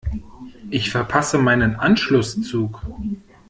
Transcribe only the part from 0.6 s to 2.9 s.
Ich verpasse meinen Anschlusszug.